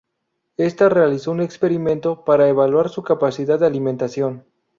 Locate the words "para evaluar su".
2.25-3.03